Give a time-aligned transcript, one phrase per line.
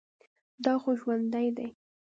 [0.63, 1.67] دا خو ژوندى دى.